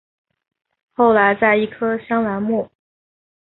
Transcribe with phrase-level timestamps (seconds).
[0.93, 2.67] 后来在一棵香兰木。